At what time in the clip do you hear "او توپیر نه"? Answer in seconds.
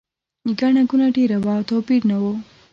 1.57-2.17